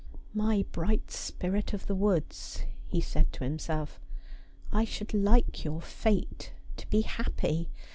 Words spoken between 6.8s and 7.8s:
be happy.